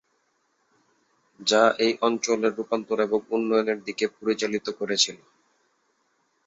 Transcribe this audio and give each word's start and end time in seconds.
যা 1.39 1.63
এই 1.77 1.93
অঞ্চলের 2.01 2.55
রূপান্তর 2.55 2.97
এবং 3.01 3.19
উন্নয়নের 3.29 3.79
দিকে 3.83 4.05
পরিচালিত 4.17 4.67
করেছিল। 4.79 5.17